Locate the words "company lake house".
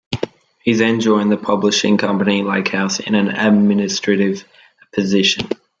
1.97-2.99